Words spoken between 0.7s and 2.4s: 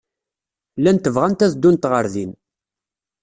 Llant bɣant ad ddunt ɣer din.